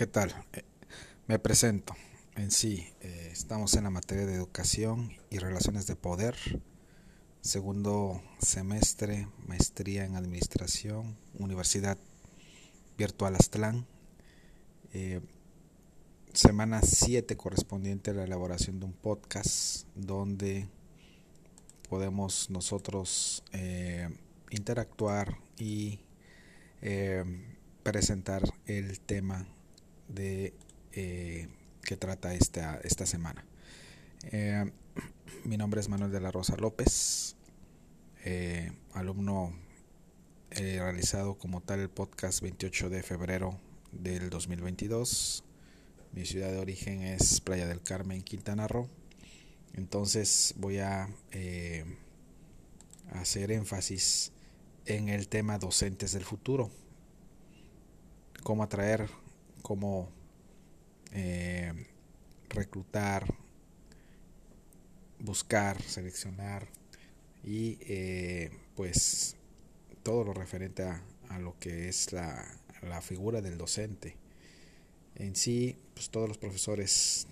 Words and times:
¿Qué 0.00 0.06
tal? 0.06 0.34
Eh, 0.54 0.64
me 1.26 1.38
presento. 1.38 1.94
En 2.34 2.50
sí, 2.50 2.86
eh, 3.02 3.28
estamos 3.32 3.74
en 3.74 3.84
la 3.84 3.90
materia 3.90 4.24
de 4.24 4.32
educación 4.32 5.12
y 5.28 5.36
relaciones 5.36 5.86
de 5.86 5.94
poder. 5.94 6.34
Segundo 7.42 8.22
semestre, 8.38 9.28
maestría 9.46 10.06
en 10.06 10.16
administración, 10.16 11.18
Universidad 11.38 11.98
Virtual 12.96 13.34
Aztlán. 13.34 13.86
Eh, 14.94 15.20
semana 16.32 16.80
7 16.80 17.36
correspondiente 17.36 18.12
a 18.12 18.14
la 18.14 18.24
elaboración 18.24 18.80
de 18.80 18.86
un 18.86 18.94
podcast 18.94 19.86
donde 19.96 20.66
podemos 21.90 22.48
nosotros 22.48 23.44
interactuar 24.50 25.36
y 25.58 26.00
presentar 27.82 28.50
el 28.64 28.98
tema 29.00 29.46
de 30.14 30.54
eh, 30.92 31.48
que 31.82 31.96
trata 31.96 32.34
esta, 32.34 32.80
esta 32.82 33.06
semana. 33.06 33.44
Eh, 34.32 34.70
mi 35.44 35.56
nombre 35.56 35.80
es 35.80 35.88
Manuel 35.88 36.12
de 36.12 36.20
la 36.20 36.30
Rosa 36.30 36.56
López, 36.56 37.36
eh, 38.24 38.72
alumno 38.92 39.52
realizado 40.50 41.38
como 41.38 41.60
tal 41.60 41.78
el 41.78 41.88
podcast 41.88 42.42
28 42.42 42.90
de 42.90 43.02
febrero 43.02 43.58
del 43.92 44.30
2022. 44.30 45.44
Mi 46.12 46.26
ciudad 46.26 46.50
de 46.50 46.58
origen 46.58 47.02
es 47.02 47.40
Playa 47.40 47.68
del 47.68 47.82
Carmen, 47.82 48.22
Quintana 48.22 48.66
Roo. 48.66 48.88
Entonces 49.74 50.54
voy 50.56 50.78
a 50.78 51.08
hacer 53.12 53.52
énfasis 53.52 54.32
en 54.86 55.08
el 55.08 55.28
tema 55.28 55.58
docentes 55.58 56.12
del 56.12 56.24
futuro. 56.24 56.70
Cómo 58.42 58.64
atraer 58.64 59.08
cómo 59.70 60.10
eh, 61.12 61.72
reclutar, 62.48 63.32
buscar, 65.20 65.80
seleccionar 65.80 66.66
y 67.44 67.78
eh, 67.82 68.50
pues 68.74 69.36
todo 70.02 70.24
lo 70.24 70.32
referente 70.34 70.82
a, 70.82 71.38
lo 71.38 71.56
que 71.60 71.88
es 71.88 72.12
la, 72.12 72.44
figura 73.00 73.42
del 73.42 73.58
docente. 73.58 74.16
En 75.14 75.36
sí, 75.36 75.76
pues 75.94 76.10
todos 76.10 76.26
los 76.26 76.38
profesores 76.38 77.28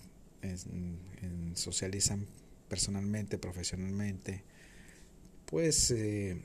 socializan 1.54 2.24
personalmente, 2.68 3.36
profesionalmente, 3.36 4.44
pues 5.44 5.91
eh, 5.91 6.41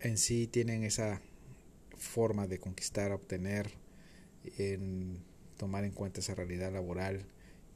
en 0.00 0.18
sí 0.18 0.46
tienen 0.46 0.84
esa 0.84 1.22
forma 1.96 2.46
de 2.46 2.58
conquistar, 2.58 3.12
obtener, 3.12 3.87
en 4.56 5.18
tomar 5.56 5.84
en 5.84 5.92
cuenta 5.92 6.20
esa 6.20 6.34
realidad 6.34 6.72
laboral 6.72 7.26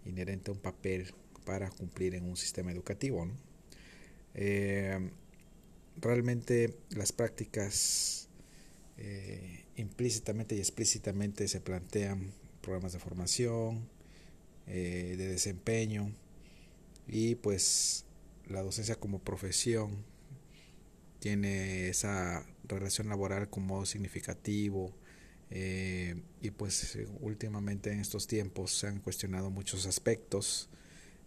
inherente 0.04 0.50
a 0.50 0.54
un 0.54 0.60
papel 0.60 1.14
para 1.44 1.70
cumplir 1.70 2.14
en 2.14 2.24
un 2.24 2.36
sistema 2.36 2.72
educativo. 2.72 3.28
Eh, 4.34 5.10
realmente 6.00 6.78
las 6.90 7.12
prácticas 7.12 8.28
eh, 8.96 9.64
implícitamente 9.76 10.54
y 10.54 10.58
explícitamente 10.58 11.48
se 11.48 11.60
plantean 11.60 12.32
programas 12.60 12.92
de 12.92 12.98
formación, 12.98 13.88
eh, 14.66 15.14
de 15.18 15.28
desempeño 15.28 16.12
y 17.06 17.34
pues 17.34 18.04
la 18.46 18.62
docencia 18.62 18.94
como 18.94 19.18
profesión 19.18 20.04
tiene 21.18 21.88
esa 21.88 22.46
relación 22.64 23.08
laboral 23.08 23.48
como 23.48 23.86
significativo 23.86 24.94
eh, 25.54 26.14
y 26.40 26.50
pues 26.50 26.96
últimamente 27.20 27.92
en 27.92 28.00
estos 28.00 28.26
tiempos 28.26 28.70
se 28.72 28.86
han 28.86 29.00
cuestionado 29.00 29.50
muchos 29.50 29.84
aspectos 29.84 30.70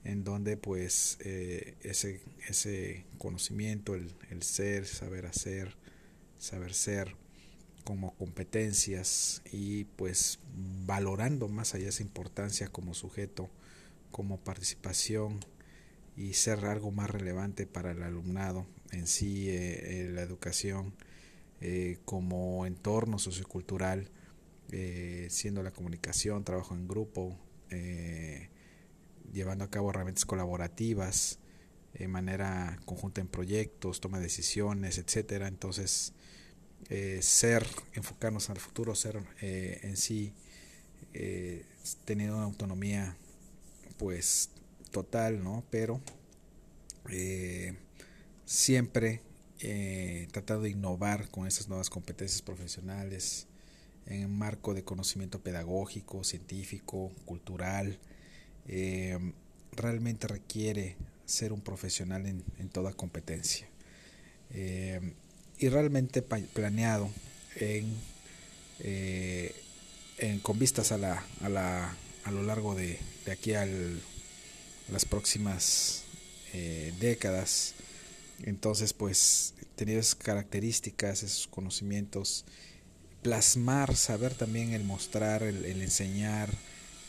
en 0.04 0.24
donde 0.24 0.58
pues 0.58 1.20
eh, 1.20 1.76
ese, 1.84 2.22
ese 2.50 3.06
conocimiento, 3.20 3.94
el, 3.94 4.12
el, 4.32 4.42
ser, 4.42 4.88
saber 4.88 5.28
hacer, 5.28 5.76
saber 6.40 6.74
ser 6.74 7.16
como 7.84 8.16
competencias 8.16 9.44
y 9.52 9.84
pues 9.84 10.40
valorando 10.88 11.48
más 11.48 11.76
allá 11.76 11.90
esa 11.90 12.02
importancia 12.02 12.68
como 12.70 12.96
sujeto, 12.96 13.52
como 14.10 14.40
participación 14.40 15.40
y 16.18 16.34
ser 16.34 16.66
algo 16.66 16.90
más 16.90 17.12
relevante 17.12 17.68
para 17.68 17.92
el 17.92 18.02
alumnado 18.02 18.66
en 18.92 19.06
sí, 19.06 19.50
eh, 19.50 20.10
la 20.12 20.24
educación 20.24 20.96
eh, 21.68 21.98
como 22.06 22.68
entorno 22.68 23.18
sociocultural, 23.18 24.12
eh, 24.72 25.26
siendo 25.32 25.64
la 25.64 25.72
comunicación, 25.72 26.44
trabajo 26.44 26.76
en 26.76 26.88
grupo, 26.88 27.40
eh, 27.72 28.50
llevando 29.34 29.66
a 29.66 29.72
cabo 29.72 29.90
herramientas 29.90 30.26
colaborativas, 30.26 31.40
de 31.96 32.08
manera 32.08 32.78
conjunta 32.86 33.20
en 33.20 33.28
proyectos, 33.28 34.00
toma 34.00 34.20
de 34.20 34.26
decisiones, 34.26 35.00
etcétera. 35.00 35.48
Entonces, 35.48 36.14
ser, 37.22 37.66
enfocarnos 37.94 38.52
al 38.52 38.58
futuro, 38.58 38.94
ser 38.94 39.24
en 39.42 39.98
sí, 39.98 40.36
teniendo 42.04 42.36
una 42.36 42.46
autonomía, 42.46 43.18
pues 43.98 44.52
total, 44.92 45.44
¿no? 45.44 45.64
Pero 45.72 46.00
siempre 48.46 49.24
eh, 49.68 50.28
de 50.62 50.70
innovar 50.70 51.28
con 51.30 51.48
estas 51.48 51.68
nuevas 51.68 51.90
competencias 51.90 52.44
profesionales 52.44 53.48
en 54.06 54.26
un 54.26 54.38
marco 54.38 54.76
de 54.76 54.84
conocimiento 54.84 55.40
pedagógico, 55.40 56.24
científico, 56.24 57.12
cultural. 57.26 57.98
Eh, 58.68 59.18
realmente 59.72 60.28
requiere 60.28 60.98
ser 61.26 61.52
un 61.52 61.62
profesional 61.62 62.28
en, 62.28 62.70
toda 62.70 62.94
competencia. 62.94 63.68
Eh, 64.52 65.14
y 65.58 65.70
realmente 65.70 66.22
planeado 66.22 67.10
en, 67.56 67.92
con 70.44 70.60
vistas 70.60 70.92
a, 70.92 70.98
la, 70.98 71.26
a, 71.42 71.50
la, 71.50 71.96
a 72.24 72.32
lo 72.32 72.44
largo 72.44 72.76
de, 72.76 73.00
de 73.26 73.32
aquí 73.32 73.54
a 73.54 73.66
las 74.92 75.06
próximas 75.06 76.04
décadas 77.00 77.74
entonces, 78.44 78.94
pues, 78.94 79.54
tener 79.76 79.98
esas 79.98 80.16
características, 80.16 81.24
esos 81.24 81.48
conocimientos, 81.48 82.46
plasmar, 83.22 83.96
saber 83.96 84.34
también 84.34 84.74
el 84.74 84.84
mostrar, 84.84 85.44
el, 85.44 85.66
enseñar 85.66 86.50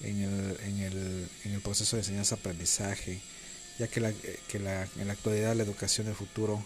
en 0.03 0.21
el, 0.23 0.57
en, 0.65 0.79
el, 0.79 1.29
en 1.45 1.53
el, 1.53 1.61
proceso 1.61 1.97
de 1.97 2.03
enseñanza-aprendizaje, 2.03 3.21
ya 3.79 3.89
que, 3.89 4.01
la, 4.01 4.13
que 4.49 4.59
la, 4.59 4.89
en 4.99 5.07
la 5.07 5.13
actualidad 5.13 5.55
la 5.55 5.63
educación 5.63 6.07
del 6.07 6.17
futuro 6.17 6.65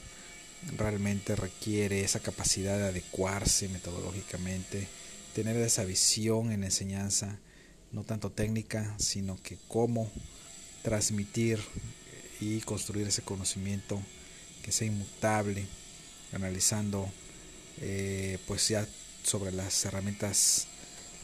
realmente 0.77 1.35
requiere 1.37 2.03
esa 2.03 2.21
capacidad 2.21 2.77
de 2.77 2.89
adecuarse 2.89 3.69
metodológicamente, 3.69 4.87
tener 5.35 5.57
esa 5.57 5.85
visión 5.85 6.53
en 6.53 6.61
la 6.61 6.67
enseñanza, 6.67 7.39
no 7.93 8.05
tanto 8.05 8.31
técnica, 8.31 8.95
sino 8.99 9.41
que 9.43 9.59
cómo 9.69 10.11
transmitir 10.83 11.59
y 12.41 12.61
construir 12.61 13.09
ese 13.09 13.23
conocimiento 13.23 14.01
que 14.63 14.73
sea 14.73 14.87
inmutable, 14.87 15.67
analizando 16.33 17.11
eh, 17.81 18.39
pues 18.47 18.69
ya 18.69 18.87
sobre 19.23 19.53
las 19.53 19.85
herramientas 19.85 20.67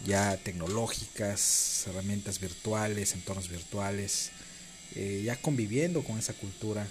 ya 0.05 0.37
tecnológicas, 0.37 1.85
herramientas 1.87 2.41
virtuales, 2.41 3.15
entornos 3.15 3.49
virtuales, 3.49 4.31
eh, 4.95 5.23
ya 5.25 5.37
conviviendo 5.37 6.03
con 6.03 6.19
esa 6.19 6.35
cultura, 6.35 6.87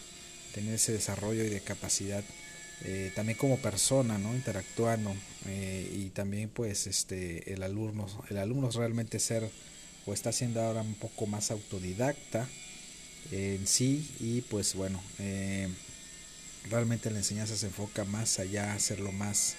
tener 0.54 0.76
ese 0.76 0.92
desarrollo 0.94 1.44
y 1.44 1.50
de 1.50 1.62
capacidad 1.62 2.24
eh, 2.84 3.12
también 3.16 3.38
como 3.38 3.58
persona, 3.58 4.18
¿no? 4.18 4.36
interactuando 4.36 5.16
y 5.94 6.10
también 6.10 6.50
pues 6.50 6.88
este 6.88 7.54
el 7.54 7.62
alumno, 7.62 8.08
el 8.30 8.40
alumno 8.40 8.72
realmente 8.72 9.20
ser 9.20 9.48
o 10.08 10.14
está 10.14 10.32
siendo 10.32 10.60
ahora 10.62 10.82
un 10.82 10.96
poco 10.96 11.28
más 11.28 11.52
autodidacta 11.52 12.50
en 13.32 13.68
sí 13.68 14.10
y 14.20 14.42
pues 14.42 14.74
bueno 14.74 15.00
realmente 16.70 17.12
la 17.12 17.18
enseñanza 17.18 17.56
se 17.56 17.68
enfoca 17.68 18.06
más 18.06 18.40
allá, 18.40 18.74
hacerlo 18.74 19.12
más, 19.12 19.56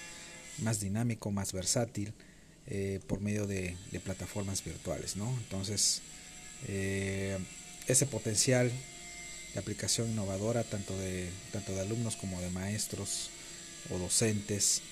más 0.58 0.80
dinámico, 0.80 1.30
más 1.30 1.52
versátil, 1.52 2.12
eh, 2.66 3.00
por 3.06 3.20
medio 3.20 3.46
de, 3.46 3.76
plataformas 4.04 4.64
virtuales. 4.64 5.16
¿no? 5.16 5.28
Entonces, 5.38 6.02
eh, 6.66 7.38
ese 7.86 8.06
potencial 8.06 8.70
de 9.54 9.60
aplicación 9.60 10.10
innovadora, 10.10 10.64
tanto 10.64 10.96
de, 10.98 11.30
tanto 11.52 11.72
de 11.72 11.80
alumnos 11.80 12.16
como 12.16 12.40
de 12.40 12.50
maestros 12.50 13.30
o 13.90 13.98
docentes, 13.98 14.82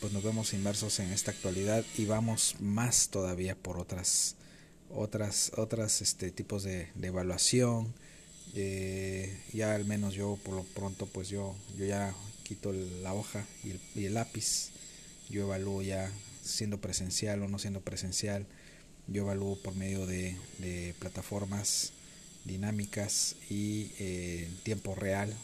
pues 0.00 0.12
nos 0.12 0.22
vemos 0.22 0.52
inmersos 0.52 0.98
en 1.00 1.10
esta 1.12 1.30
actualidad 1.30 1.84
y 1.96 2.04
vamos 2.04 2.56
más 2.60 3.08
todavía 3.08 3.54
por 3.54 3.78
otras 3.78 4.36
otras 4.90 5.50
otras 5.56 6.02
este 6.02 6.30
tipos 6.30 6.62
de 6.62 6.90
evaluación 7.00 7.92
eh, 8.54 9.36
ya 9.52 9.74
al 9.74 9.84
menos 9.84 10.14
yo 10.14 10.38
por 10.44 10.54
lo 10.54 10.62
pronto 10.62 11.06
pues 11.06 11.28
yo, 11.28 11.54
yo 11.76 11.84
ya 11.86 12.14
quito 12.44 12.72
la 12.72 13.12
hoja 13.14 13.44
y 13.64 14.04
el, 14.04 14.14
lápiz, 14.14 14.70
yo 15.28 15.42
evalúo 15.42 15.82
ya 15.82 16.10
siendo 16.42 16.80
presencial 16.80 17.42
o 17.42 17.48
no 17.48 17.58
siendo 17.58 17.80
presencial 17.80 18.46
Yo 19.08 19.22
evalúo 19.22 19.56
por 19.56 19.74
medio 19.74 20.06
de, 20.06 20.36
plataformas 20.98 21.92
dinámicas 22.44 23.36
y 23.50 23.90
eh, 23.98 24.48
tiempo 24.62 24.94
real 24.94 25.34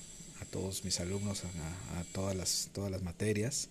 a 0.41 0.45
todos 0.47 0.85
mis 0.85 1.01
alumnos, 1.01 1.45
a, 1.45 2.05
todas, 2.13 2.37
las, 2.37 2.71
todas 2.73 2.91
las 2.91 3.03
materias. 3.03 3.69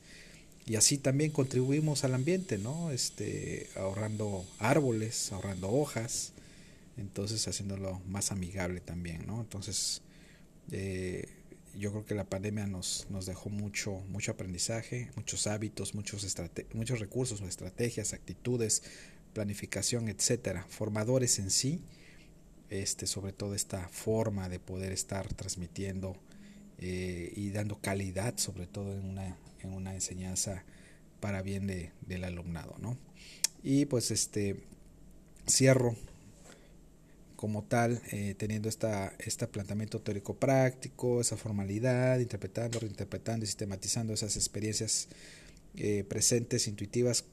Y 0.65 0.75
así 0.75 0.97
también 0.97 1.31
contribuimos 1.31 2.03
al 2.03 2.13
ambiente, 2.13 2.57
¿no? 2.57 2.91
Este, 2.91 3.67
ahorrando 3.75 4.45
árboles, 4.59 5.31
ahorrando 5.31 5.71
hojas, 5.71 6.31
entonces 6.99 7.47
haciéndolo 7.47 8.01
más 8.07 8.31
amigable 8.31 8.81
también, 8.81 9.25
¿no? 9.25 9.41
Entonces, 9.41 10.01
eh, 10.71 11.27
yo 11.75 11.91
creo 11.91 12.05
que 12.05 12.15
la 12.15 12.25
pandemia 12.25 12.67
nos, 12.67 13.07
nos 13.09 13.25
dejó 13.25 13.49
mucho, 13.49 13.99
mucho 14.09 14.31
aprendizaje, 14.31 15.11
muchos 15.15 15.47
hábitos, 15.47 15.95
muchos, 15.95 16.35
muchos 16.73 16.99
recursos, 16.99 17.41
estrategias, 17.41 18.13
actitudes, 18.13 18.83
planificación, 19.33 20.09
etcétera, 20.09 20.65
formadores 20.69 21.39
en 21.39 21.51
sí, 21.51 21.81
este, 22.69 23.07
sobre 23.07 23.33
todo 23.33 23.55
esta 23.55 23.87
forma 23.89 24.49
de 24.49 24.59
poder 24.59 24.91
estar 24.91 25.33
transmitiendo 25.33 26.15
eh, 26.77 27.31
y 27.35 27.51
dando 27.51 27.79
calidad, 27.79 28.37
sobre 28.37 28.67
todo 28.67 28.93
en 28.93 29.05
una, 29.05 29.37
en 29.61 29.73
una 29.73 29.93
enseñanza 29.93 30.63
para 31.19 31.41
bien 31.41 31.67
de, 31.67 31.91
del 32.01 32.23
alumnado, 32.23 32.75
¿no? 32.79 32.97
Y 33.63 33.85
pues 33.85 34.11
este 34.11 34.63
cierro 35.47 35.95
como 37.39 37.63
tal, 37.63 38.01
eh, 38.11 38.35
teniendo 38.37 38.67
esta, 38.67 39.13
este 39.17 39.47
planteamiento 39.47 40.01
teórico 40.01 40.35
práctico, 40.35 41.21
esa 41.21 41.37
formalidad, 41.37 42.19
interpretando, 42.19 42.81
reinterpretando 42.81 43.45
y 43.45 43.47
sistematizando 43.47 44.11
esas 44.11 44.35
experiencias 44.35 45.07
eh, 45.77 46.03
presentes, 46.03 46.67
intuitivas, 46.67 47.23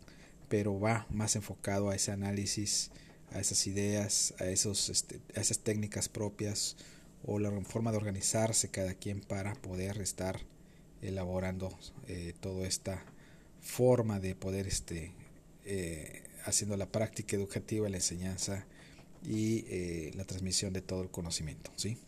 pero 0.49 0.79
va 0.79 1.09
más 1.11 1.35
enfocado 1.35 1.91
a 1.91 1.97
ese 1.97 2.13
análisis, 2.13 2.93
a 3.33 3.41
esas 3.41 3.67
ideas, 3.67 4.33
a, 4.39 4.45
esos, 4.47 4.91
este, 4.91 5.19
a 5.35 5.41
esas 5.41 5.59
técnicas 5.59 6.09
propias 6.09 6.77
o 7.25 7.41
la 7.41 7.51
forma 7.63 7.91
de 7.91 7.97
organizarse 7.97 8.69
cada 8.69 8.95
quien 8.95 9.19
para 9.19 9.55
poder 9.57 10.01
estar 10.01 10.39
elaborando 11.03 11.77
eh, 12.07 12.33
toda 12.39 12.69
esta 12.69 13.05
forma 13.61 14.21
de 14.21 14.37
poder 14.37 14.69
este, 14.69 15.11
haciendo 16.45 16.77
la 16.77 16.87
práctica 16.87 17.35
educativa, 17.35 17.89
la 17.89 17.97
enseñanza, 17.97 18.67
y 19.27 19.65
eh, 19.69 20.13
la 20.15 20.25
transmisión 20.25 20.73
de 20.73 20.81
todo 20.81 21.03
el 21.03 21.11
conocimiento. 21.11 21.73
¿sí? 21.77 21.99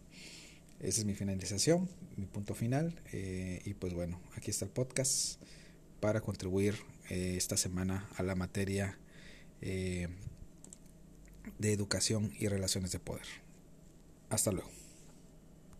Esa 0.81 1.01
es 1.01 1.05
mi 1.05 1.15
finalización, 1.15 1.89
mi 2.17 2.27
punto 2.27 2.55
final. 2.55 3.01
Eh, 3.13 3.61
y 3.65 3.75
pues 3.75 3.93
bueno, 3.95 4.21
aquí 4.37 4.51
está 4.51 4.65
el 4.65 4.71
podcast 4.71 5.41
para 6.01 6.21
contribuir 6.21 6.77
eh, 7.11 7.35
esta 7.37 7.57
semana 7.57 8.09
a 8.17 8.23
la 8.23 8.35
materia 8.35 8.99
de 9.61 10.09
educación 11.73 12.33
y 12.39 12.47
relaciones 12.47 12.93
de 12.93 13.01
poder. 13.01 13.27
Hasta 14.31 14.53
luego. 14.53 14.78